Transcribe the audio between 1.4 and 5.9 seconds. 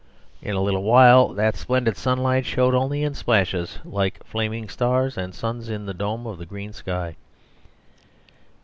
splendid sunlight showed only in splashes, like flaming stars and suns in